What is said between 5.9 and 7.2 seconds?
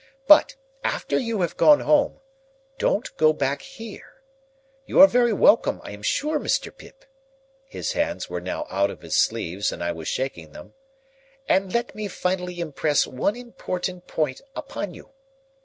am sure, Mr. Pip";